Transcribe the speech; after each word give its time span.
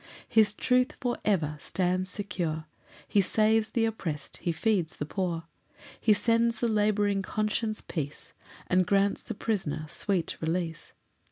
5 0.29 0.29
His 0.29 0.53
truth 0.53 0.93
for 0.99 1.19
ever 1.23 1.57
stands 1.59 2.09
secure; 2.09 2.65
He 3.07 3.21
saves 3.21 3.69
th' 3.69 3.85
opprest, 3.85 4.37
he 4.37 4.51
feeds 4.51 4.95
the 4.95 5.05
poor; 5.05 5.43
He 5.99 6.11
sends 6.15 6.57
the 6.59 6.67
labouring 6.67 7.21
conscience 7.21 7.81
peace, 7.81 8.33
And 8.65 8.87
grants 8.87 9.21
the 9.21 9.35
prisoner 9.35 9.85
sweet 9.87 10.37
release. 10.41 10.93